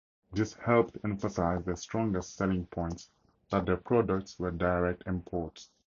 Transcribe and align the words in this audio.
This 0.31 0.55
helped 0.55 0.97
emphasize 1.03 1.63
their 1.63 1.75
strongest 1.75 2.35
selling 2.35 2.65
point, 2.65 3.07
that 3.51 3.67
their 3.67 3.77
products 3.77 4.39
were 4.39 4.49
direct 4.49 5.03
imports. 5.05 5.69